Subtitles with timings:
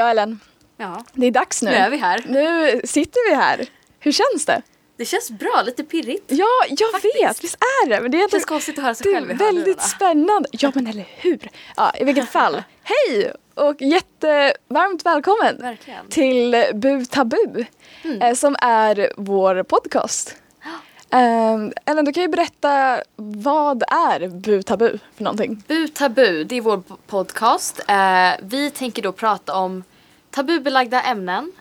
[0.00, 0.40] Ja Ellen,
[0.76, 1.70] Ja, det är dags nu.
[1.70, 2.24] nu är vi här.
[2.28, 3.66] Nu sitter vi här.
[3.98, 4.62] Hur känns det?
[4.96, 6.24] Det känns bra, lite pirrigt.
[6.26, 7.16] Ja, jag Faktiskt.
[7.22, 8.00] vet, visst är det?
[8.00, 9.82] Men det är, känns konstigt att höra sig själv i är väldigt hörlurarna.
[9.82, 10.48] spännande.
[10.52, 11.50] Ja men eller hur.
[11.76, 12.62] Ja, I vilket fall.
[12.82, 16.08] Hej och jättevarmt välkommen Verkligen.
[16.08, 17.64] till Bu Tabu
[18.04, 18.22] Mm.
[18.22, 20.36] eh, som är vår podcast.
[21.12, 25.62] Um, Ellen, du kan ju berätta vad är Bu Tabu för någonting?
[25.68, 27.80] Bu Tabu, det är vår podcast.
[27.88, 29.84] Eh, vi tänker då prata om
[30.30, 31.52] tabubelagda ämnen.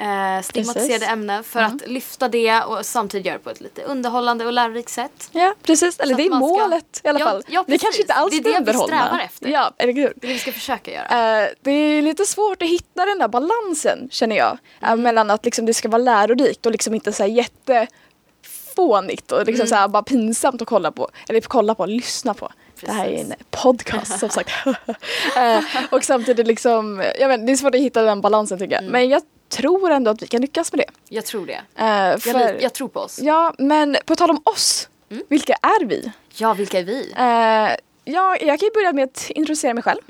[0.00, 1.08] Eh, stigmatiserade Precis.
[1.08, 4.90] ämnen för att lyfta det och samtidigt göra det på ett lite underhållande och lärorikt
[4.90, 5.28] sätt.
[5.32, 6.00] Ja, precis.
[6.00, 7.42] Eller det är ska- målet i alla Ja, fall.
[7.48, 7.82] ja, vi precis.
[7.82, 9.48] kanske inte alls Det är det vi strävar efter.
[9.48, 10.12] Ja, eller hur?
[10.16, 11.42] Det vi ska försöka göra.
[11.42, 14.58] Eh, det är lite svårt att hitta den där balansen känner jag.
[14.82, 19.46] Eh, mellan att liksom, det ska vara lärorikt och liksom inte så här jättefånigt och
[19.46, 21.08] liksom så här, bara pinsamt att kolla på.
[21.28, 22.48] Eller kolla på, lyssna på.
[22.86, 23.46] Det här är en Precis.
[23.50, 24.50] podcast som sagt.
[25.36, 28.84] Eh, och samtidigt liksom, jag vet, det är svårt att hitta den balansen tycker jag.
[28.84, 31.14] Men jag tror ändå att vi kan lyckas med det.
[31.14, 31.60] Jag tror det.
[31.76, 33.18] Jag, för, lit- jag tror på oss.
[33.22, 34.88] Ja, men på tal om oss.
[35.28, 36.12] Vilka är vi?
[36.34, 37.12] Ja, vilka är vi?
[37.16, 37.76] Eh,
[38.12, 40.00] jag, jag kan ju börja med att introducera mig själv.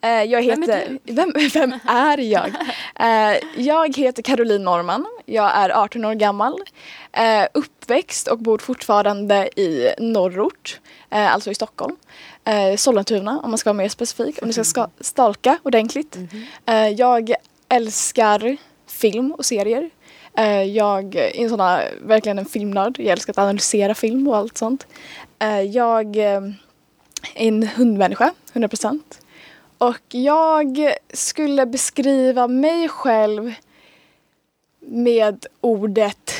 [0.00, 0.58] Eh, jag Mm.
[0.58, 2.50] Vem är heter, vem, vem är jag?
[3.00, 5.06] Eh, jag heter Caroline Norman.
[5.24, 6.60] Jag är 18 år gammal.
[7.12, 11.96] Eh, uppväxt och bor fortfarande i norrort, alltså i Stockholm.
[12.76, 16.18] Sollentuna om man ska vara mer specifik, om ni ska ska stalka ordentligt.
[16.66, 17.32] Eh, jag
[17.68, 18.56] älskar
[18.86, 19.90] film och serier.
[20.66, 22.98] Jag är en sån här, verkligen en filmnörd.
[22.98, 24.86] Jag älskar att analysera film och allt sånt.
[25.70, 26.16] Jag
[27.34, 29.00] en hundmänniska, 100%.
[29.78, 33.54] Och jag skulle beskriva mig själv
[34.80, 36.32] med ordet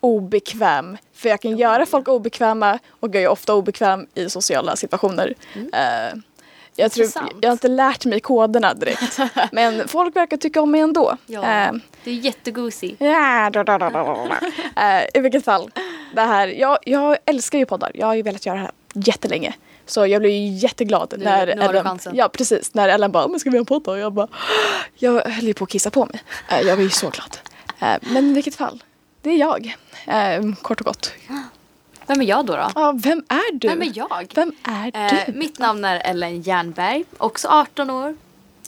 [0.00, 0.98] obekväm.
[1.14, 5.34] För jag kan göra folk obekväma och jag är ofta obekväm i sociala situationer.
[5.54, 6.18] Eh,
[6.76, 7.06] jag, tror,
[7.40, 9.18] jag har inte lärt mig koderna direkt.
[9.52, 11.16] men folk verkar tycka om mig ändå.
[11.26, 11.42] Ja.
[11.44, 11.72] Eh,
[12.04, 12.96] Du är jättegosig.
[12.98, 14.36] Ja, da, da, da, da, da, da.
[14.82, 15.70] Eh, I vilket fall.
[16.14, 17.90] Det här, jag, jag älskar ju poddar.
[17.94, 19.54] Jag har ju velat göra det här jättelänge.
[19.86, 23.40] Så jag blev ju jätteglad Nu- när du Ellen, ja precis, när Ellen bara, men
[23.40, 23.90] ska vi ha en podd då?
[23.90, 24.28] Och jag bara,
[24.94, 26.22] jag höll ju på att kissa på mig.
[26.48, 27.36] Eh, jag var ju så glad.
[27.78, 28.82] Eh, men i vilket fall,
[29.22, 29.76] det är jag.
[30.06, 31.12] Eh, kort och gott.
[32.06, 32.52] Vem är jag då?
[32.56, 32.70] då?
[32.74, 33.68] Ja, vem är du?
[33.68, 34.32] Vem är jag?
[34.34, 35.32] Vem är Eh, du?
[35.32, 38.16] mitt namn är Ellen Jernberg, också 18 år.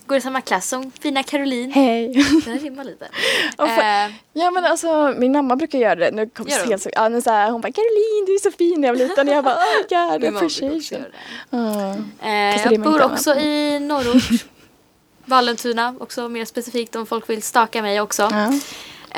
[0.09, 1.73] Går i samma klass som fina Caroline.
[1.73, 2.13] Hej.
[2.47, 3.09] Här rimmar lite.
[3.57, 6.11] För- Eh, Ja men alltså min mamma brukar göra det.
[6.11, 8.51] Nu kommer Gör helt så, ja, men så här, hon bara Caroline du är så
[8.51, 9.29] fin när jag var liten.
[9.29, 11.05] Jag bara oh god min appreciation.
[11.51, 11.97] Ja.
[12.29, 14.45] Eh, jag bor också i norrort.
[15.25, 18.29] Vallentuna, också mer specifikt om folk vill staka mig också.
[18.33, 18.53] Ja.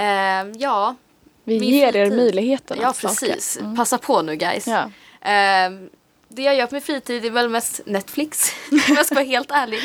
[0.02, 0.94] Eh, ja,
[1.44, 3.14] Vi ger er möjligheten ja att staka.
[3.14, 3.58] precis.
[3.76, 4.66] Passa på nu guys.
[4.66, 4.80] Ja.
[5.30, 5.70] Eh,
[6.32, 8.52] det jag gör på min fritid är väl mest Netflix.
[8.70, 9.80] Om jag ska vara helt ärlig.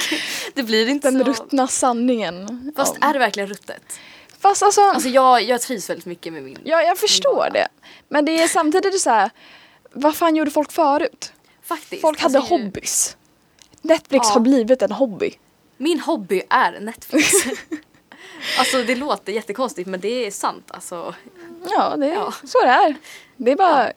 [0.54, 1.32] Det blir inte Den så...
[1.32, 2.72] ruttna sanningen.
[2.76, 4.00] Fast om- är det verkligen ruttet?
[4.40, 6.58] Fast alltså, Alltså jag, jag trivs väldigt mycket med min...
[6.64, 7.68] ja, jag förstår det.
[8.10, 9.30] Men det är samtidigt så här,
[9.94, 11.34] vad fan gjorde folk förut?
[11.64, 12.02] Faktiskt.
[12.02, 13.18] Folk hade Alltså, hobbys.
[13.82, 14.34] Netflix Ja.
[14.34, 15.32] har blivit en hobby.
[15.78, 17.32] Min hobby är Netflix.
[18.60, 20.64] alltså det låter jättekonstigt men det är sant.
[20.68, 21.14] Alltså,
[21.72, 22.34] Ja, det är Ja.
[22.44, 22.96] så det är.
[23.38, 23.92] Det är bara,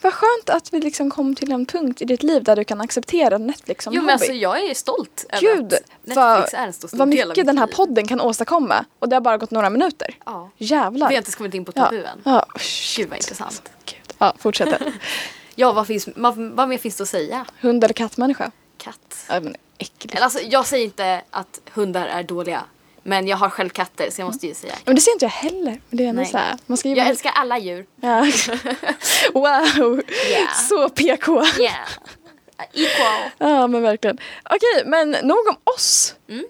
[0.00, 2.80] vad skönt att vi liksom kom till en punkt i ditt liv där du kan
[2.80, 4.06] acceptera Netflix som jo hobby.
[4.06, 7.22] men alltså jag är stolt över Gud, att Netflix vad, är en stor vad del
[7.22, 7.74] av mycket den här liv.
[7.74, 8.84] podden kan åstadkomma.
[8.98, 10.14] Och det har bara gått några minuter.
[10.26, 10.50] Ja.
[10.56, 11.08] Jävlar.
[11.08, 11.84] Vi har inte ens kommit in på ja.
[11.84, 12.20] tabu än.
[12.24, 12.46] Ja.
[12.96, 13.62] Gud vad intressant.
[13.84, 14.14] Gud.
[14.18, 14.82] Ja, fortsätt.
[15.54, 17.46] Ja vad, finns, vad, vad mer finns det att säga?
[17.60, 18.50] Hund eller kattmänniska?
[18.78, 19.24] Katt.
[19.28, 20.14] Ja, men äckligt.
[20.14, 22.64] Eller alltså jag säger inte att hundar är dåliga.
[23.02, 24.74] Men jag har själv katter så jag måste ju säga.
[24.84, 25.80] Men det ser inte jag heller.
[25.88, 26.56] Men det är ändå så här.
[26.66, 27.86] Man ska ju Jag vara- älskar alla djur.
[28.00, 28.20] Ja.
[29.34, 30.52] wow, Yeah.
[30.68, 31.32] så PK.
[31.58, 31.74] Yeah.
[32.72, 33.30] Equal.
[33.38, 34.18] Ja men verkligen.
[34.44, 36.14] Okej men nog om oss.
[36.28, 36.44] Mm.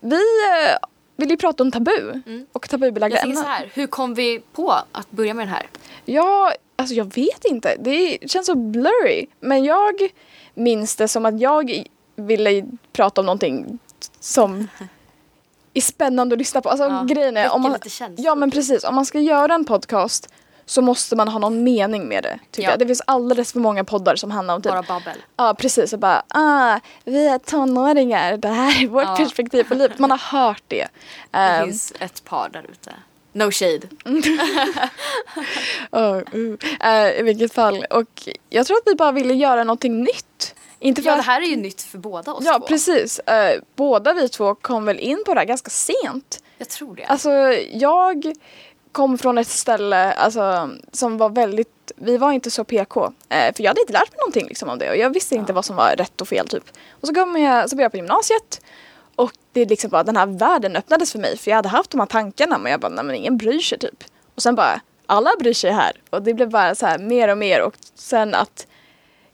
[0.00, 0.76] Vi eh,
[1.16, 2.22] vill ju prata om tabu
[2.52, 3.56] och tabubelagda Jag tänker så ämnen.
[3.58, 5.66] här, hur kom vi på att börja med den här?
[6.04, 7.76] Ja, alltså jag vet inte.
[7.80, 9.26] Det känns så blurry.
[9.40, 9.94] Men jag
[10.54, 11.84] minns det som att jag
[12.16, 13.78] ville prata om någonting
[14.20, 14.68] som
[15.74, 16.68] är spännande att lyssna på.
[16.68, 17.78] Alltså Ja, grejen är, om man,
[18.16, 20.28] ja men precis, om man ska göra en podcast
[20.66, 22.38] så måste man ha någon mening med det.
[22.50, 22.70] Tycker Ja.
[22.70, 22.78] jag.
[22.78, 25.16] Det finns alldeles för många poddar som handlar om typ Bara babbel.
[25.36, 29.16] Ja precis, och bara ah, vi är tonåringar, det här är vårt Ja.
[29.16, 29.98] perspektiv på livet.
[29.98, 30.88] Man har hört det.
[31.30, 32.92] Det Ehm, finns ett par där ute.
[33.32, 33.80] No shade.
[35.90, 37.20] oh, uh.
[37.20, 40.54] I vilket fall, och jag tror att vi bara ville göra någonting nytt.
[40.80, 42.66] Inte för Ja, det här är ju nytt för båda oss ja två.
[42.66, 46.42] precis, Eh, båda vi två kom väl in på det här ganska sent.
[46.58, 47.04] Jag tror det.
[47.04, 47.30] Alltså
[47.72, 48.32] jag
[48.92, 53.12] kom från ett ställe alltså, som var väldigt, vi var inte så PK.
[53.28, 55.52] Eh, för jag hade inte lärt mig någonting liksom, om det och jag visste inte
[55.52, 56.64] vad som var rätt och fel typ.
[57.00, 58.60] Och så, kom jag, så började jag på gymnasiet
[59.16, 62.00] och det liksom bara den här världen öppnades för mig för jag hade haft de
[62.00, 64.04] här tankarna men jag bara, nej men ingen bryr sig typ.
[64.34, 65.92] Och sen bara, alla bryr sig här.
[66.10, 68.66] Och det blev bara så här mer och mer och sen att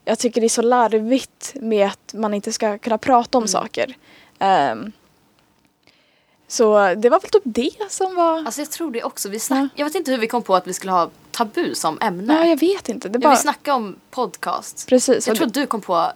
[0.05, 3.49] jag tycker det är så larvigt med att man inte ska kunna prata om Mm.
[3.49, 3.97] saker.
[4.39, 4.93] Ehm,
[6.49, 8.39] så det var väl typ det som var...
[8.39, 9.29] Alltså jag tror det också.
[9.29, 9.71] Vi snack...
[9.75, 12.35] Jag vet inte hur vi kom på att vi skulle ha tabu som ämne.
[12.35, 13.09] Nej, jag vet inte.
[13.09, 13.35] Det Ja, bara...
[13.35, 14.89] vi snackade om podcast.
[14.89, 15.27] Precis.
[15.29, 16.12] Jag tror det- du kom på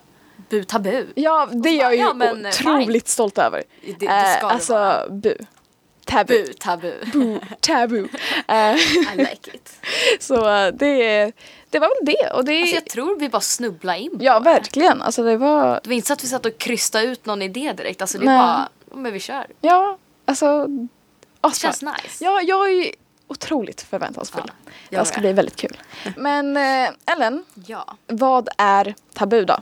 [0.50, 1.06] bu tabu.
[1.14, 3.62] Ja, det är jag ju Ja, men, eh, otroligt stolt över.
[3.87, 5.08] Det, det ska Eh, alltså, vara.
[5.08, 5.35] bu.
[6.05, 6.44] Tabu.
[6.46, 6.93] Bu tabu.
[7.12, 7.40] Bu.
[7.61, 8.08] Tabu.
[8.49, 9.73] Eh, I like it.
[10.20, 11.32] så eh, det,
[11.70, 12.31] det var väl det.
[12.31, 14.44] Och det Alltså jag tror vi bara snubblade in på ja, det.
[14.44, 15.03] verkligen.
[15.03, 15.81] Alltså det var...
[15.82, 18.00] Det var inte så att vi satt och krystade ut någon idé direkt.
[18.03, 18.38] Alltså det Nej.
[18.38, 19.47] bara, men vi kör.
[19.61, 20.67] Ja, alltså...
[20.67, 20.88] Det
[21.41, 21.73] Asbra.
[21.73, 22.25] känns nice.
[22.25, 22.94] Ja, jag är
[23.26, 24.43] otroligt förväntansfull.
[24.47, 24.53] Ja,
[24.91, 25.76] det jag ska bli väldigt kul.
[26.17, 27.97] Men eh, Ellen, Ja.
[28.06, 29.56] vad är tabu då?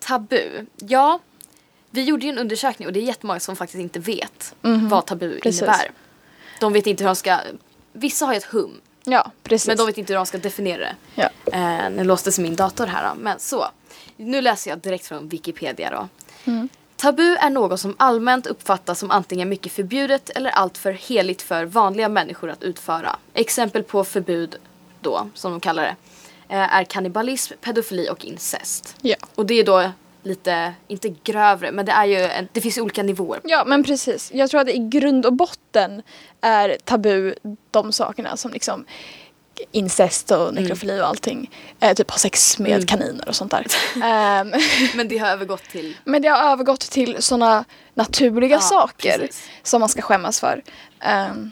[0.00, 0.66] Tabu.
[0.76, 1.18] Ja,
[1.90, 4.88] vi gjorde ju en undersökning och det är jättemånga som faktiskt inte vet Mhm.
[4.88, 5.62] vad tabu Precis.
[5.62, 5.90] innebär.
[6.60, 7.38] De vet inte hur de ska...
[7.92, 9.68] Vissa har ju ett hum, Ja, precis.
[9.68, 10.94] men de vet inte hur de ska definiera det.
[11.14, 11.28] Ja.
[11.52, 13.20] Eh, nu låstes min dator här då.
[13.20, 13.66] Men så.
[14.16, 16.08] Nu läser jag direkt från Wikipedia då.
[16.52, 16.68] Mm.
[16.96, 22.08] Tabu är något som allmänt uppfattas som antingen mycket förbjudet eller alltför heligt för vanliga
[22.08, 23.16] människor att utföra.
[23.34, 24.56] Exempel på förbud
[25.00, 25.96] då, som de kallar det,
[26.54, 28.96] eh, är kannibalism, pedofili och incest.
[29.00, 29.16] Ja.
[29.34, 29.90] Och det är då
[30.22, 33.40] lite, inte grövre, men det är ju, en, det finns olika nivåer.
[33.44, 34.30] Ja men precis.
[34.34, 36.02] Jag tror att i grund och botten
[36.40, 37.34] är tabu
[37.70, 38.84] de sakerna som liksom
[39.72, 41.50] incest och nekrofili och allting.
[41.80, 42.86] Eh, typ ha sex med Mm.
[42.86, 43.66] kaniner och sånt där.
[44.04, 44.52] Ehm,
[44.94, 47.64] Men det har övergått till men det har övergått till sådana
[47.94, 49.48] naturliga Ja, saker precis.
[49.62, 50.62] som man ska skämmas för.
[51.00, 51.50] Ehm,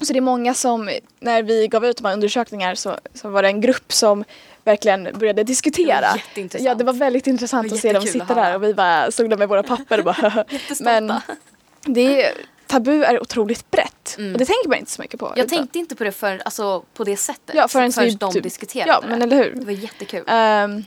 [0.00, 3.42] så det är många som, när vi gav ut de här undersökningar så, så var
[3.42, 4.24] det en grupp som
[4.64, 6.14] verkligen började diskutera.
[6.34, 6.60] Det.
[6.60, 9.30] Ja det var väldigt intressant var att se dem sitta där och vi bara stod
[9.30, 10.44] där med våra papper och bara.
[10.80, 11.12] Men
[11.84, 12.32] det är,
[12.66, 15.26] tabu är otroligt brett och det tänker man inte så mycket på.
[15.26, 15.38] Mm.
[15.38, 17.54] Jag utan- tänkte inte på det för, alltså, på det sättet.
[17.54, 19.08] Ja, förrän vi de typ- diskuterade Ja det.
[19.08, 19.54] men eller hur.
[19.54, 20.24] Det var jättekul.
[20.26, 20.84] Ehm,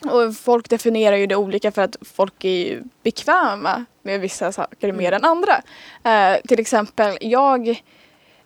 [0.00, 4.92] och folk definierar ju det olika för att folk är ju bekväma med vissa saker
[4.92, 5.62] mer än andra.
[6.04, 7.82] Eh, till exempel jag,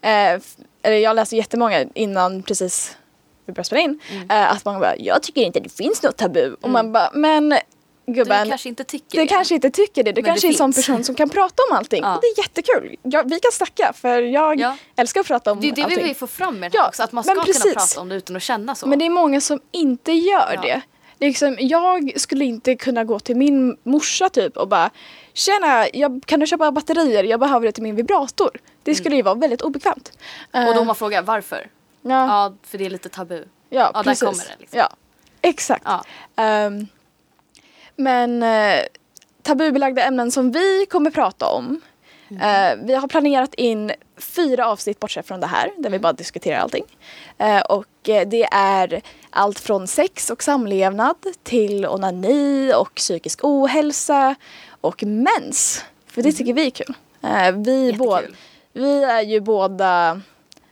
[0.02, 2.96] eller jag läste jättemånga innan precis
[3.46, 4.00] vi började spela in,
[4.30, 7.48] eh, att man bara jag tycker inte det finns något tabu och man bara men
[8.06, 9.26] du gubben kanske inte tycker du det.
[9.28, 11.62] kanske inte tycker det, du Men kanske det är en sån person som kan prata
[11.70, 12.14] om allting Ja.
[12.14, 12.96] och det är jättekul.
[13.02, 14.76] Ja, vi kan snacka för jag Ja.
[14.96, 16.04] älskar att prata om Det det vi allting.
[16.04, 17.02] vill få fram med det Ja, här också.
[17.02, 17.62] Att man ska precis.
[17.62, 18.86] kunna prata om det utan att känna så.
[18.86, 20.60] Men det är många som inte gör Ja.
[20.62, 20.80] det.
[21.26, 24.90] Liksom, jag skulle inte kunna gå till min morsa typ och bara
[25.34, 27.24] Tjena, jag, kan du köpa batterier?
[27.24, 28.50] Jag behöver det till min vibrator.
[28.90, 30.12] Det skulle ju vara väldigt obekvämt.
[30.52, 30.68] Mm.
[30.68, 31.66] Och då Eh, man frågar varför?
[32.02, 33.34] ja, Ja, för det är lite tabu.
[33.36, 34.20] ja, ja, där precis.
[34.28, 34.78] kommer det, liksom.
[34.78, 34.88] Ja,
[35.42, 35.82] exakt.
[35.86, 36.04] Ja.
[36.36, 36.86] Ehm,
[37.96, 38.80] men eh,
[39.42, 41.80] tabubelagda ämnen som vi kommer prata om.
[42.30, 42.42] Mm.
[42.80, 46.00] eh, vi har planerat in fyra avsnitt bortsett från det här där vi Mm.
[46.02, 46.84] bara diskuterar allting.
[47.38, 54.34] Eh, och det är allt från sex och samlevnad till onani och psykisk ohälsa
[54.80, 55.84] och mens.
[56.06, 56.94] För det tycker vi är kul.
[57.64, 58.32] Vi, bå- Mm.
[58.72, 60.20] Vi är ju båda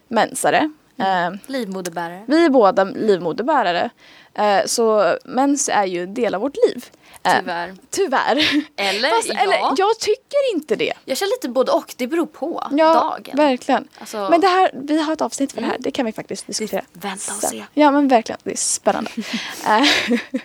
[0.08, 0.70] mensare.
[0.98, 1.32] Mm.
[1.34, 2.24] Eh, Livmoderbärare.
[2.26, 3.90] vi är båda livmoderbärare.
[4.34, 6.84] Eh, så mens är ju en del av vårt liv.
[7.22, 7.74] Eh, Tyvärr.
[7.90, 8.64] Tyvärr.
[8.76, 9.34] Eller Fast, ja.
[9.40, 10.92] eller, jag tycker inte det.
[11.04, 11.94] Jag känner lite både och.
[11.96, 13.36] Det beror på Ja, dagen.
[13.36, 13.88] verkligen.
[14.00, 15.76] Alltså- Men det här, vi har ett avsnitt för det här.
[15.78, 16.84] Det kan vi faktiskt diskutera.
[16.92, 17.64] Vänta och se.
[17.74, 19.10] Ja men verkligen, det är spännande.
[19.66, 20.18] Eh,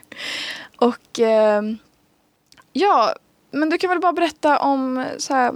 [0.78, 1.78] och ehm,
[2.74, 3.16] ja,
[3.52, 5.54] men du kan väl bara berätta om så här,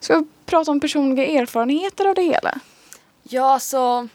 [0.00, 2.58] ska vi prata om personliga erfarenheter av det hela?
[3.22, 4.08] Ja, så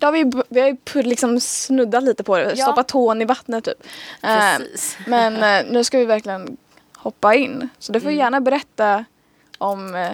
[0.00, 2.64] Ja, vi, vi har ju liksom snuddat lite på det, Ja.
[2.64, 3.82] stoppat tån i vattnet typ.
[4.22, 4.98] Eh, precis.
[5.06, 5.36] Men
[5.66, 6.56] eh, nu ska vi verkligen
[6.96, 7.68] hoppa in.
[7.78, 8.18] Så du får Mm.
[8.18, 9.04] gärna berätta
[9.58, 10.12] om eh,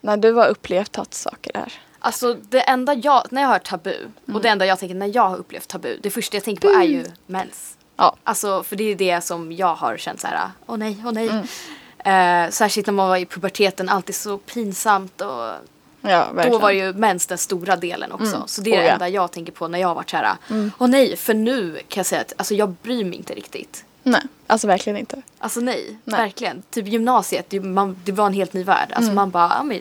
[0.00, 1.72] när du har upplevt att saker är.
[1.98, 3.94] Alltså det enda jag, när jag hör tabu
[4.34, 6.80] och det enda jag tänker när jag har upplevt tabu, det första jag tänker på
[6.80, 7.76] är ju mens.
[7.96, 8.16] Ja.
[8.24, 11.28] Alltså för det är det som jag har känt så här, åh nej, åh nej.
[11.28, 11.46] Mm.
[12.04, 15.50] Eh, särskilt när man var i puberteten, alltid så pinsamt och
[16.02, 18.36] Ja, då var ju mens den stora delen också.
[18.36, 18.48] Mm.
[18.48, 18.92] Så det är det Oh, ja.
[18.92, 20.36] enda jag tänker på när jag har varit så här,
[20.78, 23.84] åh nej, för nu kan jag säga att alltså, jag bryr mig inte riktigt.
[24.02, 25.22] Nej, alltså verkligen inte.
[25.38, 26.20] Alltså nej, Nej.
[26.20, 26.62] verkligen.
[26.70, 28.92] Typ gymnasiet, det, man, det var en helt ny värld.
[28.92, 29.80] Alltså man bara, I, mean,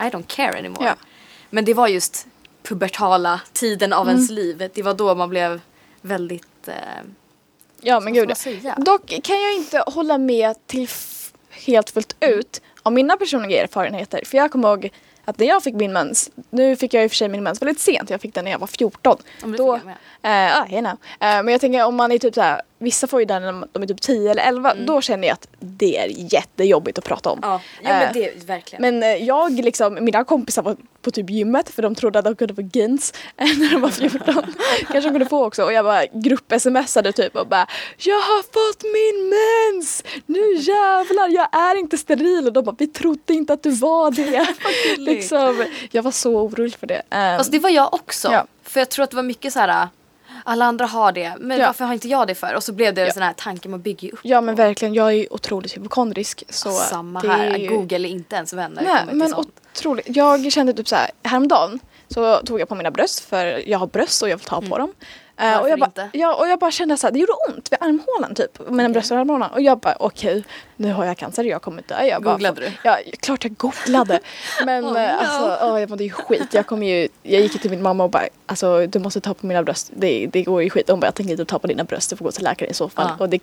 [0.00, 0.82] I don't care anymore.
[0.82, 0.96] Mm.
[1.00, 1.06] Ja.
[1.50, 2.26] Men det var just
[2.62, 4.42] pubertala tiden av ens Mm.
[4.44, 4.70] liv.
[4.74, 5.60] Det var då man blev
[6.00, 6.68] väldigt...
[6.68, 6.74] Eh,
[7.84, 8.32] Ja, men gud.
[8.76, 10.88] Dock kan jag inte hålla med till
[11.66, 14.20] helt fullt ut av mina personliga erfarenheter.
[14.24, 14.90] För jag kommer ihåg
[15.24, 17.62] att när jag fick min mens, nu fick jag i och för sig min mens
[17.62, 19.16] väldigt sent, jag fick den när jag var 14.
[19.40, 19.86] Ja, men det Då, fick
[20.22, 20.92] ah, you know.
[20.92, 23.82] Eh, men jag tänker om man är typ såhär vissa får ju den när de
[23.82, 24.74] är typ 10 eller 11.
[24.86, 27.38] Då känner jag att det är jättejobbigt att prata om.
[27.42, 28.82] Ja, ja Eh, men det är verkligen.
[28.82, 32.36] Men eh, jag liksom, mina kompisar var på typ gymmet för de trodde att de
[32.36, 34.54] kunde få gins när de var 14.
[34.92, 37.66] Kanske kunde få också och jag bara grupp-smsade typ och bara
[37.98, 40.04] Jag har fått min mens!
[40.26, 44.10] Nu jävlar, jag är inte steril och de bara Vi trodde inte att du var
[44.10, 44.46] det.
[44.98, 47.02] liksom, jag var så orolig för det.
[47.10, 48.32] Ehm, Alltså det var jag också.
[48.32, 48.46] Ja.
[48.62, 49.88] För jag tror att det var mycket så här.
[50.44, 51.66] Alla andra har det, men Ja.
[51.66, 52.54] varför har inte jag det för?
[52.54, 53.12] Och så blev det en Ja.
[53.12, 54.20] sån här tanke man bygger ju upp.
[54.22, 56.44] ja men verkligen, jag är otroligt hypokondrisk.
[56.48, 58.82] Så Samma det här, är ju- Google är inte ens vänner.
[58.82, 59.48] Nej men sånt.
[59.76, 60.06] otroligt.
[60.08, 63.86] Jag kände typ så här häromdagen så tog jag på mina bröst för jag har
[63.86, 64.92] bröst och jag vill ta på dem.
[65.36, 65.44] Eh.
[65.44, 66.08] Varför och, jag bara, inte?
[66.12, 68.58] ja, och jag bara kände så här, det gjorde ont vid armhålan typ.
[68.58, 68.92] Mina Okej.
[68.92, 69.50] bröst och armhålan.
[69.50, 70.44] Och jag bara okej,
[70.76, 72.02] nu har jag cancer, jag kommer dö.
[72.02, 72.72] Jag bara, Googlade du?
[72.84, 74.20] Ja, klart jag googlade.
[74.64, 75.18] Men Oh, eh, no.
[75.20, 76.48] alltså, åh, jag mådde ju skit.
[76.54, 79.34] Jag, kom ju, jag gick ju till min mamma och bara, alltså du måste ta
[79.34, 79.90] på mina bröst.
[79.94, 80.90] Det, det går ju skit.
[80.90, 82.74] Hon bara, jag tänker inte ta på dina bröst, du får gå till läkare i
[82.74, 83.10] så fall.
[83.18, 83.24] Ja.
[83.24, 83.40] Och det,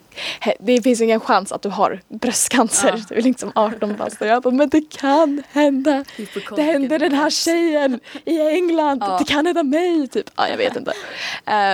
[0.59, 2.93] det finns ingen chans att du har bröstcancer.
[2.97, 3.03] Ja.
[3.09, 4.21] Du är liksom 18 bast.
[4.21, 6.05] Och jag bara, men det kan hända.
[6.55, 9.03] Det hände den här tjejen i England.
[9.03, 9.17] Ja.
[9.19, 10.07] Det kan hända mig.
[10.07, 10.29] Typ.
[10.35, 10.93] Ja, jag vet inte.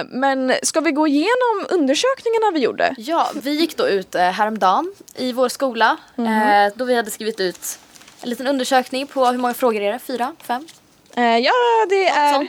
[0.09, 2.95] Men ska vi gå igenom undersökningarna vi gjorde?
[2.97, 7.39] Ja, vi gick då ut eh, häromdagen i vår skola eh, då vi hade skrivit
[7.39, 7.79] ut
[8.21, 10.00] en liten undersökning på hur många frågor är det?
[10.00, 10.35] Fyra?
[10.43, 10.67] Fem?
[11.15, 11.51] Eh, ja,
[11.89, 12.47] det är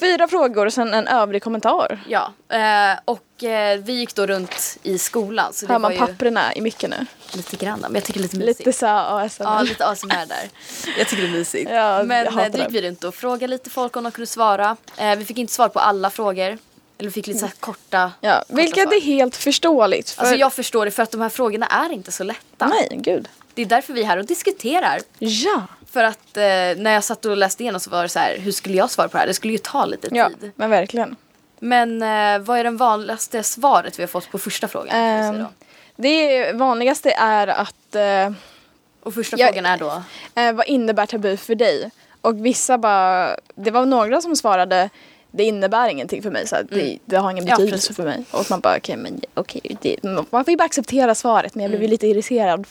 [0.00, 2.00] fyra frågor och sen en övrig kommentar.
[2.08, 2.32] Ja,
[3.04, 3.24] och
[3.78, 7.06] vi gick då runt i skolan så Hör man papperna i micken nu?
[7.36, 8.58] lite grann men jag tycker det är lite mysigt.
[8.66, 9.44] Lite så ASMR.
[9.44, 10.50] Ja, lite ASMR där.
[10.98, 11.70] Jag tycker det är mysigt.
[11.70, 14.76] Ja, Men då gick vi runt och frågade lite folk om de kunde svara.
[15.16, 16.58] Vi fick inte svar på alla frågor.
[16.98, 18.94] Eller fick lite så här korta, Ja, korta vilket svar.
[18.96, 20.10] är helt förståeligt.
[20.10, 20.22] För...
[20.22, 22.66] Alltså jag förstår det för att de här frågorna är inte så lätta.
[22.66, 23.28] Nej, gud.
[23.54, 25.00] Det är därför vi är här och diskuterar.
[25.18, 25.62] Ja.
[25.90, 26.42] För att eh,
[26.76, 29.08] när jag satt och läste igenom så var det så här, hur skulle jag svara
[29.08, 29.26] på det här?
[29.26, 30.52] Det skulle ju ta lite Ja, tid.
[30.56, 31.16] men verkligen.
[31.60, 35.38] Men eh, vad är den vanligaste svaret vi har fått på första frågan?
[35.38, 35.46] då?
[35.96, 38.32] det vanligaste är att eh,
[39.02, 40.02] Och första jag- frågan är då?
[40.34, 41.90] eh, vad innebär tabu för dig?
[42.20, 44.90] Och vissa bara, det var några som svarade
[45.32, 47.50] det innebär ingenting för mig så det, det har ingen Mm.
[47.50, 47.96] Ja, betydelse precis.
[47.96, 48.24] för mig.
[48.30, 51.70] Och man bara okej men okej, det- man får ju bara acceptera svaret men jag
[51.70, 51.86] blev Mm.
[51.86, 52.66] ju lite irriterad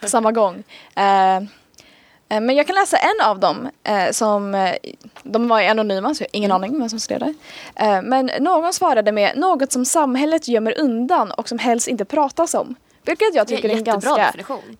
[0.00, 0.64] på samma gång.
[0.96, 1.42] Eh, eh,
[2.28, 4.74] men jag kan läsa en av dem eh, som, eh,
[5.22, 6.62] de var ju anonyma så jag har ingen Mm.
[6.62, 7.34] aning vem som skrev det.
[7.76, 12.54] Eh, men någon svarade med något som samhället gömmer undan och som helst inte pratas
[12.54, 12.74] om.
[13.04, 14.34] Vilket jag Det är tycker är en ganska.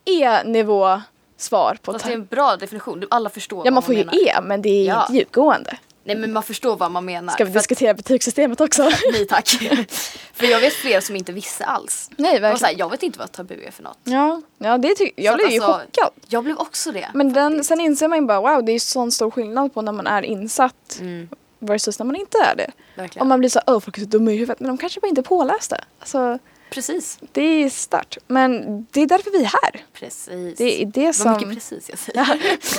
[0.05, 1.01] E-nivå
[1.37, 3.05] svar på Fast det är en bra definition.
[3.11, 4.29] Alla förstår Ja man får ju menar.
[4.29, 5.01] E men det är Ja.
[5.03, 5.77] inte djupgående.
[6.09, 7.33] Nej men man förstår vad man menar.
[7.33, 8.83] Ska vi För att- diskutera betygssystemet också?
[9.13, 9.49] Nej tack.
[10.35, 12.11] för jag vet fler som inte visste alls.
[12.17, 12.59] Nej verkligen.
[12.59, 13.99] så här, jag vet inte vad tabu är för något.
[14.05, 16.11] Ja, ja det ty- jag Så blev ju alltså, chockad.
[16.29, 17.09] Jag blev också det.
[17.15, 19.93] Men den, sen inser man ju bara wow det är sån stor skillnad på när
[19.93, 22.71] man är insatt Mm, versus när man inte är det.
[22.95, 23.21] verkligen.
[23.23, 25.09] Och man blir så åh folk är så dumma i huvudet men de kanske bara
[25.09, 25.77] inte är pålästa.
[25.99, 26.39] Alltså
[26.71, 27.19] Precis.
[27.33, 28.19] det är start.
[28.27, 29.85] Men det är därför vi är här.
[29.93, 30.59] Precis.
[30.59, 31.33] Det är det Vad som...
[31.33, 32.27] mycket precis jag säger.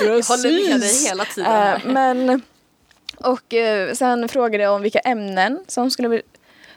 [0.00, 1.08] Jag håller med dig Precis.
[1.10, 1.50] hela tiden.
[1.52, 1.82] Här.
[1.86, 2.42] men,
[3.20, 6.22] och eh, sen frågade jag om vilka ämnen som skulle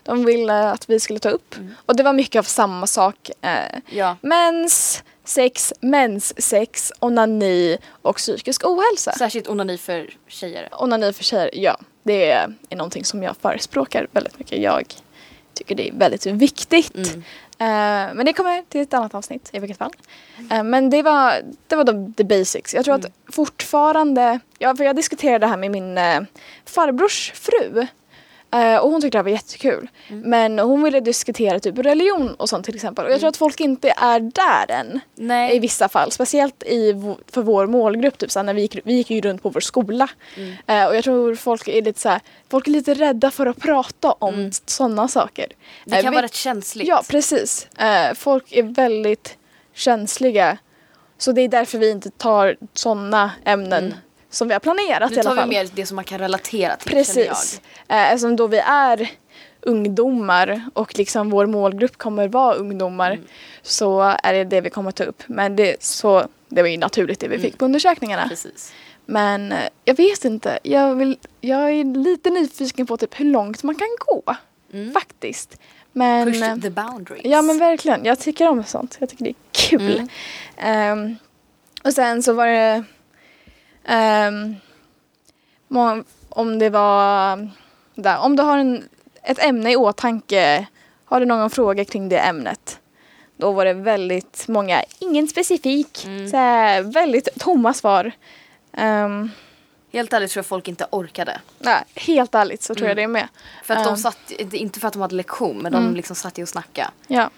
[0.03, 1.55] de ville att vi skulle ta upp.
[1.57, 1.75] Mm.
[1.85, 3.29] Och det var mycket av samma sak.
[3.41, 4.17] Eh, ja.
[4.21, 9.11] mens, sex, menssex, onani och psykisk ohälsa.
[9.11, 10.69] Särskilt onani för tjejer.
[10.71, 11.77] Onani för tjejer, ja.
[12.03, 14.61] Det är, är någonting som jag förespråkar väldigt mycket.
[14.61, 14.95] Jag
[15.53, 16.95] tycker det är väldigt viktigt.
[16.95, 17.23] Mm.
[17.57, 19.91] Eh, men det kommer till ett annat avsnitt i vilket fall.
[20.51, 22.73] Eh, men det var, det var de, the basics.
[22.73, 23.05] Jag tror Mm.
[23.05, 26.21] att fortfarande, ja, för jag diskuterade det här med min eh,
[26.65, 27.87] farbrors fru.
[28.53, 29.89] Eh, och hon tyckte det här var jättekul.
[30.07, 30.29] Mm.
[30.29, 33.05] Men hon ville diskutera typ religion och sånt till exempel.
[33.05, 34.95] Och jag tror att folk inte är där än.
[34.95, 35.59] I Nej.
[35.59, 36.93] vissa fall, speciellt i,
[37.31, 38.17] för vår målgrupp.
[38.17, 40.09] Typ, såhär, när vi, gick, vi gick ju runt på vår skola.
[40.37, 40.53] Mm.
[40.67, 44.11] Eh, och jag tror folk är lite såhär, folk är lite rädda för att prata
[44.11, 44.51] om Mm.
[44.65, 45.47] sådana saker.
[45.85, 46.87] Det kan vi- vara rätt känsligt.
[46.87, 47.67] Ja, precis.
[47.77, 49.37] Eh, folk är väldigt
[49.73, 50.57] känsliga.
[51.23, 53.97] Så det är därför vi inte tar sådana ämnen Mm.
[54.29, 55.49] som vi har planerat i Nu alla tar vi fall.
[55.49, 57.61] mer det som man kan relatera till Precis.
[57.87, 59.09] Eh, eftersom då vi är
[59.61, 63.25] ungdomar och liksom vår målgrupp kommer vara ungdomar Mm.
[63.61, 65.23] så är det det vi kommer ta upp.
[65.27, 68.21] Men det, så, det var ju naturligt det vi fick på undersökningarna.
[68.21, 68.29] jag.
[68.29, 68.73] Precis.
[69.05, 70.59] Men eh, jag vet inte.
[70.63, 74.35] Jag, vill, jag är lite nyfiken på typ hur långt man kan gå.
[74.73, 74.93] Mm.
[74.93, 75.57] Faktiskt.
[75.93, 77.25] Men, Push eh, the boundaries.
[77.25, 78.97] Ja men verkligen, jag tycker om sånt.
[78.99, 79.91] Jag tycker det är kul.
[79.91, 80.07] Mm.
[80.57, 81.15] Ehm,
[81.83, 82.83] och sen så var det
[85.67, 87.49] må- om det var
[87.95, 88.83] där, om du har en,
[89.23, 90.67] ett ämne i åtanke,
[91.05, 92.79] har du någon fråga kring det ämnet?
[93.37, 96.29] Då var det väldigt många, ingen specifik, Mm.
[96.29, 98.11] så här, väldigt tomma svar.
[98.77, 99.29] Ehm,
[99.93, 101.41] Helt ärligt tror jag folk inte orkade.
[101.59, 103.27] Nej, helt ärligt så tror jag det är med.
[103.63, 106.37] För att de Ehm, satt, inte för att de hade lektion, men de liksom satt
[106.37, 106.89] ju och snackade.
[107.07, 107.29] Ja.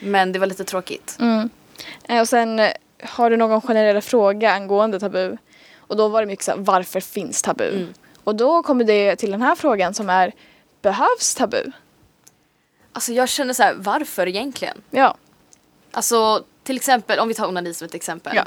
[0.00, 1.16] Men det var lite tråkigt.
[1.20, 1.50] Mm.
[2.04, 5.36] Eh, Och sen eh, har du någon generell fråga angående tabu?
[5.78, 7.68] Och då var det mycket så här, varför finns tabu?
[7.68, 7.94] Mm.
[8.24, 10.32] Och då kommer det till den här frågan som är,
[10.82, 11.62] behövs tabu?
[12.92, 14.82] Alltså jag känner så här, varför egentligen?
[14.90, 15.16] Ja.
[15.90, 18.36] Alltså till exempel, om vi tar onani som ett exempel.
[18.36, 18.44] Ja.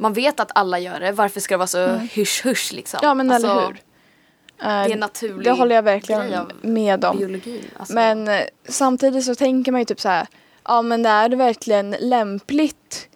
[0.00, 2.98] Man vet att alla gör det, varför ska det vara så hysch-hysch liksom?
[2.98, 3.08] Mm.
[3.08, 3.72] Ja men alltså, eller hur.
[3.72, 7.18] Det är Eh, en naturlig Det håller jag verkligen med om.
[7.18, 7.64] biologin.
[7.78, 7.94] Alltså.
[7.94, 10.26] Men eh, samtidigt så tänker man ju typ så här,
[10.64, 13.08] ja men är det verkligen lämpligt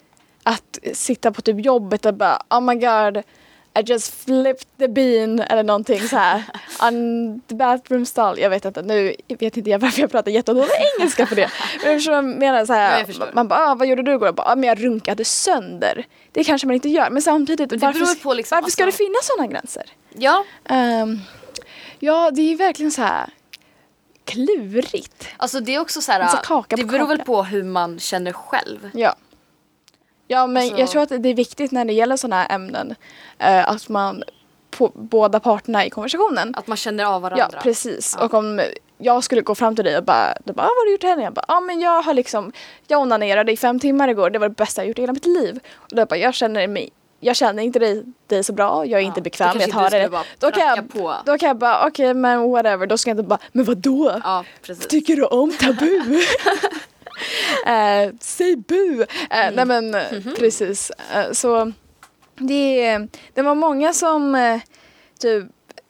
[0.42, 3.16] att sitta på typ jobbet och bara oh my god
[3.78, 6.42] I just flipped the bean eller någonting så här
[6.82, 8.38] on the bathroom stall.
[8.38, 11.50] Jag vet inte, nu vet inte jag varför jag pratar jättedålig engelska för det.
[11.84, 13.30] Men jag menar så Ja, här, förstår.
[13.34, 14.28] man bara ah, vad gjorde du igår?
[14.28, 16.06] Jag bara, ah, men jag runkade sönder.
[16.32, 19.04] Det kanske man inte gör men samtidigt Men det varför, liksom, varför ska det alltså-
[19.04, 19.82] finnas sådana gränser?
[20.18, 21.20] Ja, Ehm,
[21.98, 23.30] ja det är ju verkligen så här
[24.24, 25.28] klurigt.
[25.36, 28.90] alltså det är också så här, kaka det beror väl på hur man känner själv.
[28.94, 29.14] Ja.
[30.28, 32.94] Ja men Alltså- jag tror att det är viktigt när det gäller sådana här ämnen
[33.38, 34.22] eh, att man
[34.76, 36.54] på båda parterna i konversationen.
[36.56, 37.48] Att man känner av varandra.
[37.52, 38.16] Ja precis.
[38.18, 38.24] Ja.
[38.24, 38.60] Och om
[38.98, 41.04] jag skulle gå fram till dig och bara, du bara ah, vad har du gjort
[41.04, 41.24] i helgen?
[41.24, 42.52] Jag bara, ja ah, men jag har liksom,
[42.86, 45.26] jag onanerade i fem timmar igår, det var det bästa jag gjort i hela mitt
[45.26, 45.60] liv.
[45.76, 46.90] Och då bara, jag känner mig
[47.20, 49.68] jag känner inte dig, dig så bra, jag är inte Ja, bekväm då med att
[49.92, 50.24] inte du det.
[50.38, 51.14] Då kan, jag, på.
[51.26, 54.20] då kan jag bara, okej men whatever, då ska jag inte bara, men vadå?
[54.24, 54.86] Ja, precis.
[54.86, 56.00] Tycker du om tabu?
[57.66, 59.02] eh, säg bu!
[59.30, 59.54] Eh, Mm.
[59.54, 60.34] Nej men eh, Mhm.
[60.38, 60.90] precis.
[61.14, 61.72] Eh, så
[62.36, 62.98] det,
[63.34, 64.60] det var många som, eh,
[65.20, 65.44] typ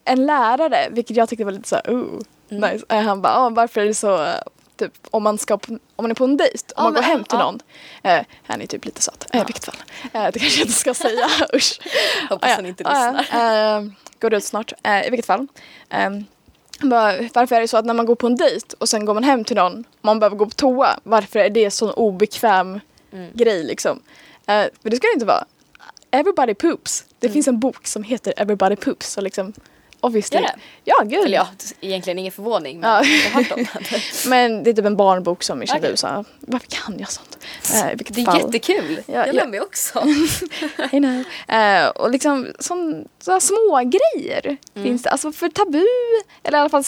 [0.05, 2.21] en lärare, vilket jag tyckte var lite så här, oh,
[2.51, 2.71] Mm.
[2.73, 2.85] nice.
[2.89, 4.35] Eh, han bara, ah, varför är det så, eh,
[4.77, 7.01] typ om man ska, på- om man är på en dejt, om Ja, man går
[7.01, 7.45] men, hem till ja.
[7.45, 7.61] någon.
[8.03, 9.77] Eh, han är typ lite söt, eh, i vilket fall.
[10.13, 11.79] Eh, det kanske jag inte ska säga, usch.
[12.31, 13.77] Hoppas Ah, han inte ah, lyssnar.
[13.79, 13.85] eh,
[14.21, 14.73] går ut snart,
[15.07, 15.47] i vilket fall.
[16.07, 16.25] Um,
[16.91, 19.15] bara, varför är det så att när man går på en dejt och sen går
[19.15, 22.81] man hem till någon, man behöver gå på toa, varför är det sån obekväm
[23.13, 23.31] Mm.
[23.35, 24.01] grej liksom?
[24.47, 25.45] Men det ska det inte vara.
[26.15, 27.05] Everybody poops.
[27.19, 27.33] Det Mm.
[27.33, 29.11] finns en bok som heter Everybody poops.
[29.13, 29.53] Så liksom,
[30.01, 30.41] obviously.
[30.41, 30.55] Det?
[30.85, 31.49] Ja, gud Eller ja.
[31.81, 33.05] egentligen ingen förvåning men Ja.
[33.05, 34.01] jag har hört om det.
[34.29, 35.91] Men det är typ en barnbok som i Okej.
[35.91, 36.25] USA.
[36.41, 37.39] Varför kan jag sånt?
[37.95, 38.41] Vilket Det är fall.
[38.41, 39.01] jättekul.
[39.07, 39.33] Ja, jag ja.
[39.33, 40.05] lär mig också.
[40.93, 41.25] I know.
[41.57, 42.47] Eh, och liksom
[43.41, 44.59] små grejer Mm.
[44.89, 45.11] finns det.
[45.11, 45.85] Alltså för tabu,
[46.43, 46.85] eller i alla fall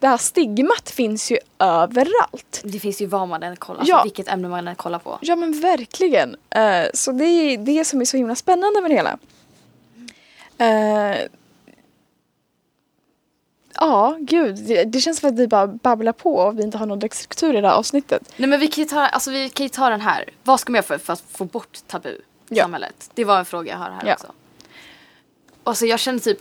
[0.00, 2.60] det här stigmat finns ju överallt.
[2.64, 4.02] Det finns ju vad man än kollar, alltså Ja.
[4.02, 5.18] vilket ämne man än kollar på.
[5.22, 6.36] Ja men verkligen.
[6.50, 9.18] Eh, så det är det som är så himla spännande med det hela.
[10.58, 11.18] Eh,
[13.74, 14.56] ja, gud.
[14.56, 17.16] Det, det känns som att vi bara babblar på och vi inte har någon direkt
[17.16, 18.32] struktur i det här avsnittet.
[18.36, 20.24] Nej men vi kan ju ta, alltså, vi kan ta den här.
[20.44, 22.62] Vad ska man göra för, för att få bort tabu i Ja.
[22.64, 23.10] samhället?
[23.14, 24.12] Det var en fråga jag har här Ja.
[24.14, 24.32] också.
[25.64, 26.40] Och så jag känner typ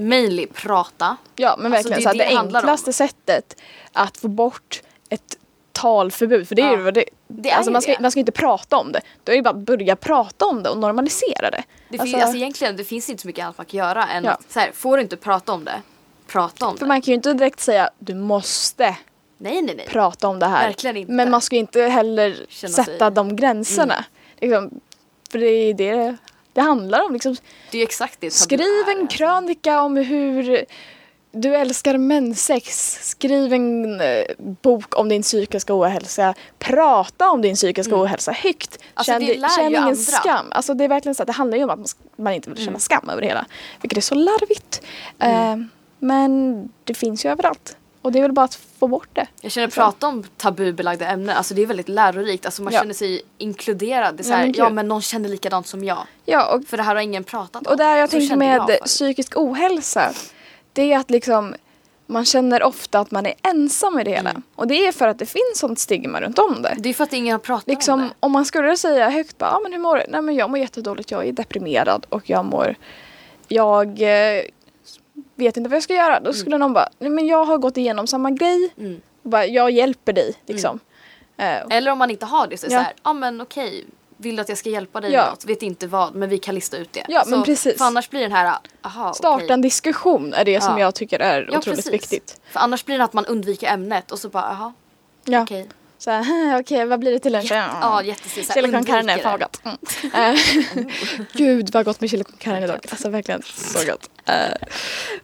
[0.00, 1.16] mainly prata.
[1.36, 2.64] Ja men Alltså, verkligen det är så det det, det handlar om.
[2.68, 3.60] enklaste sättet
[3.92, 5.38] att få bort ett
[5.72, 6.76] talförbud, för det är Ja.
[6.76, 8.00] ju vad det, Det är alltså ju man, ska, det.
[8.00, 9.00] man ska inte prata om det.
[9.24, 11.62] Då är det bara att börja prata om det och normalisera det.
[11.88, 14.24] Det Alltså, finns, alltså egentligen det finns inte så mycket annat man kan göra än
[14.24, 14.30] Ja.
[14.30, 15.82] att så här, får du inte prata om det,
[16.26, 16.88] prata om för det.
[16.88, 18.96] man kan ju inte direkt säga du måste
[19.40, 19.86] Nej nej nej.
[19.88, 20.66] prata om det här.
[20.66, 21.12] Verkligen inte.
[21.12, 23.14] Men man ska ju inte heller Känna sätta sig- Mm.
[23.14, 24.04] de gränserna.
[24.40, 24.80] Liksom,
[25.30, 26.16] för det är det
[26.58, 27.12] det handlar om.
[27.12, 27.36] Liksom,
[27.70, 30.64] Det är exakt det skriv en krönika om hur
[31.32, 32.98] du älskar menssex.
[33.08, 36.34] Skriv en eh, bok om din psykiska ohälsa.
[36.58, 38.76] Prata om din psykiska ohälsa högt.
[38.76, 38.88] Mm.
[38.94, 39.94] Alltså, känn det di- lär känn ingen andra.
[39.94, 40.46] skam.
[40.50, 42.68] Alltså, det är verkligen så att det handlar ju om att man, inte vill känna
[42.68, 42.80] Mm.
[42.80, 43.46] skam över det hela.
[43.82, 44.82] Vilket är så larvigt.
[45.18, 45.56] Eh,
[45.98, 47.76] men det finns ju överallt.
[48.02, 49.26] Och det är väl bara att få bort det.
[49.40, 52.46] Jag känner prata om tabubelagda ämnen, alltså det är väldigt lärorikt.
[52.46, 52.80] Alltså man Ja.
[52.80, 54.14] känner sig inkluderad.
[54.16, 55.98] Det är så Ja, här, men ja men någon känner likadant som jag.
[56.24, 57.72] Ja, och För det här har ingen pratat om.
[57.72, 60.12] Och där jag Så tänker med jag psykisk ohälsa,
[60.72, 61.54] det är att liksom
[62.06, 64.30] man känner ofta att man är ensam i det hela.
[64.30, 64.42] Mm.
[64.54, 66.74] Och det är för att det finns sånt stigma runt om det.
[66.78, 68.08] Det är för att ingen har pratat om Liksom, det.
[68.20, 70.02] om man skulle säga högt bara, ah, men hur mår du?
[70.08, 72.74] Nej men jag mår jättedåligt, jag är deprimerad och jag mår,
[73.48, 74.42] jag eh,
[75.38, 76.20] vet inte vad jag ska göra.
[76.20, 79.00] Då skulle någon bara, nej men jag har gått igenom samma grej, Mm.
[79.22, 80.80] och bara, jag hjälper dig liksom.
[81.36, 82.80] Eh, Eller om man inte har det så är det Ja.
[82.80, 83.84] så här, ja men okej,
[84.16, 85.22] vill du att jag ska hjälpa dig Ja.
[85.22, 85.44] med något?
[85.44, 87.04] Vet inte vad, men vi kan lista ut det.
[87.08, 87.78] Ja, så, men precis.
[87.78, 89.50] För annars blir den här, aha starta okej.
[89.50, 90.80] en diskussion är det som Ja.
[90.80, 91.92] jag tycker är Ja, otroligt precis.
[91.92, 92.40] viktigt.
[92.52, 94.72] För annars blir det att man undviker ämnet och så bara, aha,
[95.24, 95.42] Ja.
[95.42, 95.68] okej.
[95.98, 97.52] Så här, okej vad blir det till lunch?
[97.52, 99.60] Ja, här, Chili con carne, fan vad gott.
[99.64, 100.34] Mm.
[100.34, 100.40] Eh,
[101.32, 102.86] Gud vad gott med chili con carne idag.
[102.90, 104.10] Alltså verkligen så gott.
[104.24, 104.34] Eh,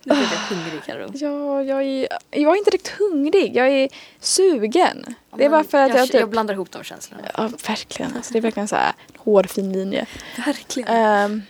[0.03, 1.11] Nu blev jag hungrig Karo.
[1.15, 3.89] ja, jag, är, jag är inte riktigt hungrig, jag är
[4.21, 5.15] sugen.
[5.37, 6.21] Det är bara för att jag, jag, typ...
[6.21, 7.23] jag blandar ihop de känslorna.
[7.37, 8.17] Ja, verkligen.
[8.17, 10.07] Alltså, det är verkligen så här hårfin linje.
[10.47, 10.89] Verkligen.
[10.89, 11.43] Ehm,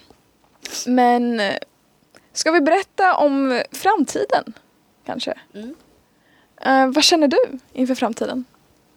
[0.87, 1.43] men
[2.33, 4.53] Ska vi berätta om framtiden?
[5.07, 5.35] Kanske?
[5.55, 5.75] Mm.
[6.61, 7.39] Eh, vad känner du
[7.73, 8.45] inför framtiden?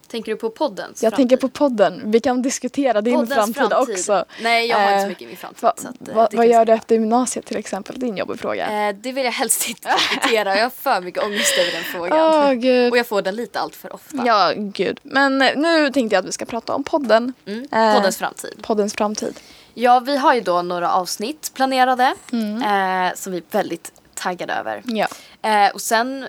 [0.08, 1.28] Tänker du på poddens Jag framtid?
[1.30, 2.02] tänker på podden.
[2.04, 4.24] Vi kan diskutera din Poddens framtid, också.
[4.42, 5.62] Nej, jag har inte så Eh, mycket i min framtid.
[5.62, 7.98] Va, så att, eh, va, vad gör du efter gymnasiet till exempel?
[8.00, 8.88] Det är en jobbig fråga.
[8.88, 10.56] Eh, det vill jag helst inte diskutera.
[10.56, 12.18] Jag har för mycket ångest över den frågan.
[12.34, 12.92] Åh gud.
[12.92, 14.22] Och jag får den lite allt för ofta.
[14.26, 15.00] Ja, gud.
[15.02, 17.32] Men eh, nu tänkte jag att vi ska prata om podden.
[17.46, 17.66] Mm.
[17.72, 18.54] Eh, Poddens framtid.
[18.62, 19.40] Poddens framtid.
[19.74, 22.62] Ja, vi har ju då några avsnitt planerade Mm.
[23.08, 24.82] eh, som vi är väldigt taggade över.
[24.84, 25.06] Ja.
[25.42, 26.26] Eh, och sen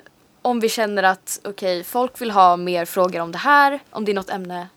[0.50, 4.12] om vi känner att okej, folk vill ha mer frågor om det här, om det
[4.12, 4.68] är något ämne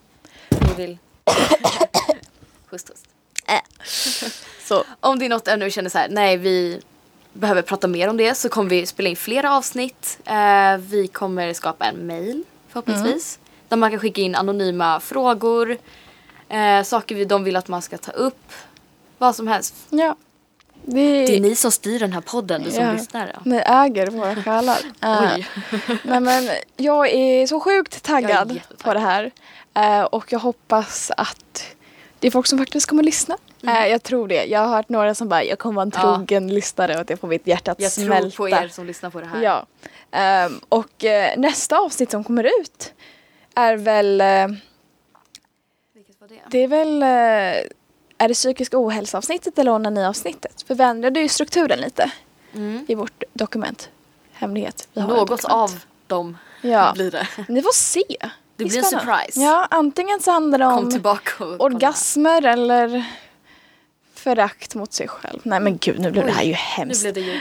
[0.48, 0.98] vi vill...
[2.70, 3.06] Hust, hust.
[4.64, 4.84] Så.
[5.00, 6.80] Om det är något ämne vi känner så här, nej vi
[7.32, 10.18] behöver prata mer om det så kommer vi spela in flera avsnitt.
[10.24, 13.38] Eh, vi kommer skapa en mail förhoppningsvis.
[13.68, 15.78] Där man kan skicka in anonyma frågor,
[16.48, 18.52] eh, saker vi, de vill att man ska ta upp.
[19.18, 19.74] Vad som helst.
[19.90, 20.16] Ja.
[20.84, 22.92] Det, Det är ni som styr den här podden, du som Ja.
[22.92, 23.30] lyssnar.
[23.34, 23.40] Ja.
[23.44, 24.78] Ni äger våra själar.
[25.02, 25.46] Oj.
[26.04, 29.30] nej men jag är så sjukt Jag är taggad på det här.
[29.74, 31.64] Eh, och jag hoppas att
[32.18, 33.36] det är folk som faktiskt kommer lyssna.
[33.66, 34.44] Eh, jag tror det.
[34.44, 36.08] Jag har hört några som bara, jag kommer vara en Mm.
[36.08, 36.16] Ja.
[36.16, 38.30] trogen lyssnare och att jag får mitt hjärta att Jag smälta.
[38.30, 39.42] tror på er som lyssnar på det här.
[39.42, 39.66] Ja.
[40.10, 41.04] Ehm, och
[41.36, 42.92] nästa avsnitt som kommer ut
[43.54, 44.22] är väl,
[45.94, 46.34] Vilket var det?
[46.50, 47.02] det är väl,
[48.24, 50.64] är det psykisk ohälsa avsnittet eller onani-avsnittet?
[50.66, 52.10] För vi ändrade ju strukturen lite
[52.54, 52.84] Mm.
[52.88, 53.88] i vårt dokument.
[54.32, 54.88] Hemlighet.
[54.94, 55.44] Vi har Något dokument.
[55.44, 56.92] av dem Ja.
[56.94, 57.26] blir det.
[57.48, 58.02] Ni får se.
[58.56, 59.40] Det blir en surprise.
[59.40, 61.16] Ja, antingen så handlar det om
[61.58, 63.04] orgasmer eller
[64.14, 65.40] förakt mot sig själv.
[65.42, 67.02] Nej men gud, nu blev det här ju Nu hemskt.
[67.02, 67.32] blev det ju...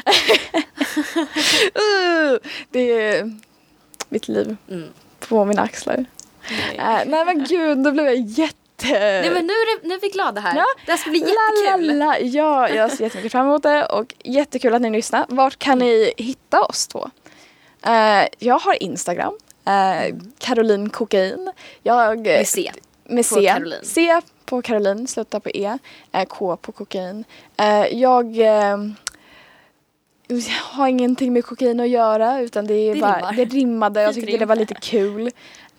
[1.81, 2.39] Uh,
[2.71, 3.39] det är
[4.09, 4.89] mitt liv Mm.
[5.19, 6.05] på mina axlar.
[6.49, 6.77] Nej.
[6.77, 8.57] Äh, nej men gud, nu blev jag jätte...
[8.83, 10.55] Nej men nu är, det, nu är vi glada här.
[10.57, 10.65] Ja.
[10.85, 11.97] Det här ska bli La, jättekul.
[11.97, 12.19] la, la.
[12.19, 15.25] Ja, jag ser jättemycket fram emot det och jättekul att ni lyssnar.
[15.29, 17.09] Vart kan ni hitta oss då?
[17.85, 19.33] Eh, jag har Instagram,
[19.67, 21.51] uh, Caroline Kokain.
[21.83, 22.71] Jag, Med C.
[23.05, 23.47] Med på C.
[23.47, 23.79] Caroline.
[23.83, 25.77] C på Caroline, slutar på E.
[26.11, 27.23] Eh, K på kokain.
[27.57, 28.77] Eh, jag eh,
[30.61, 33.33] har ingenting med kokain att göra utan det, är Det bara, rimmar.
[33.33, 34.01] det rimmade.
[34.01, 34.59] Jag tyckte det var rim.
[34.59, 35.31] lite kul.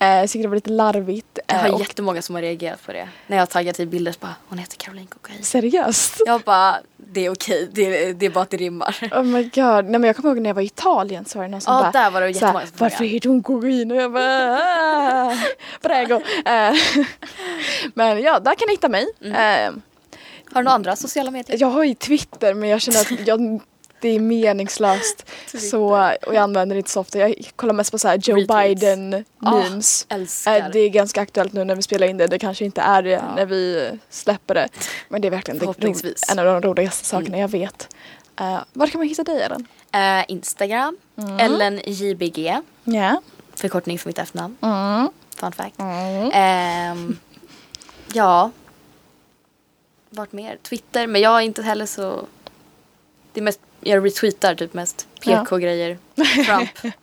[0.02, 1.38] Eh, jag tyckte det var lite larvigt.
[1.46, 3.08] Jag Eh, har och jättemånga som har reagerat på det.
[3.26, 5.42] När jag har taggat i bilder så bara, hon heter Caroline Kokain.
[5.42, 6.22] seriöst.
[6.26, 8.96] Jag bara, det är okej, det, är- det är bara att det rimmar.
[9.12, 9.54] Oh my god.
[9.84, 11.74] Nej, men jag kommer ihåg när jag var i Italien så var det någon som
[11.74, 13.90] Ja, bara där var det jättemånga som Varför heter hon kokain?
[13.90, 14.58] Och jag bara
[15.30, 15.36] ah,
[15.82, 16.14] Prego.
[16.46, 16.74] Eh,
[17.94, 19.06] Men ja, där kan ni hitta mig.
[19.24, 19.32] Mm.
[19.34, 19.72] Eh,
[20.52, 21.56] Har du några andra sociala medier?
[21.60, 23.60] Jag har ju Twitter men jag känner att jag,
[24.02, 25.26] det är meningslöst.
[25.70, 25.84] så,
[26.26, 27.18] och jag använder det inte så ofta.
[27.18, 28.80] Jag kollar mest på så här Joe Retweets.
[28.80, 30.06] Biden Ah, memes.
[30.10, 32.26] Eh, det är ganska aktuellt nu när vi spelar in det.
[32.26, 33.34] Det kanske inte är det Ja.
[33.36, 34.68] när vi släpper det.
[35.08, 37.40] Men det är verkligen det, en av de roligaste sakerna Mm.
[37.40, 37.88] jag vet.
[38.40, 39.66] Uh, var kan man hitta dig Ellen?
[39.92, 40.96] Eh, Instagram,
[41.40, 43.20] Ellen JBG, Ja.
[43.54, 44.56] förkortning för mitt efternamn.
[44.60, 45.08] Mm.
[45.36, 45.80] Fun fact.
[45.80, 46.30] Mm.
[46.34, 47.18] Ehm,
[48.12, 48.50] ja.
[50.10, 50.56] Vart mer?
[50.62, 52.26] Twitter, men jag är inte heller så...
[53.32, 55.98] Det är mest, jag retweetar typ mest PK-grejer.
[56.46, 56.94] Trump,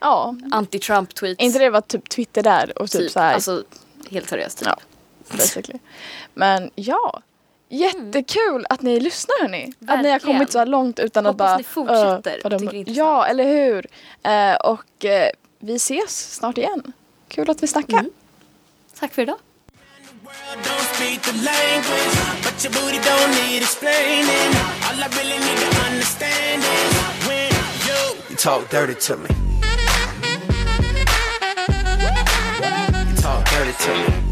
[0.00, 1.36] Ja, anti-Trump-tweets.
[1.38, 3.34] inte det var typ Twitter där och typ, typ, så här.
[3.34, 3.64] Alltså,
[4.10, 4.58] helt seriöst.
[4.58, 4.68] Typ.
[4.68, 4.76] Ja.
[5.36, 5.78] basically.
[6.34, 7.22] Men ja,
[7.68, 9.64] jättekul att ni lyssnar hörni.
[9.66, 10.36] Att ni har Verkligen.
[10.36, 11.56] kommit så här långt utan Hoppas att bara...
[11.56, 12.30] ni fortsätter.
[12.36, 13.86] "Öh, vad de- Tycker det är intressant." ja, eller hur.
[14.22, 16.92] Eh, och eh, vi ses snart igen.
[17.28, 17.98] Kul att vi snackar.
[17.98, 18.10] Mm.
[18.98, 19.36] Tack för idag.
[28.28, 29.30] You talk dirty to me.
[33.08, 34.27] You talk dirty to me.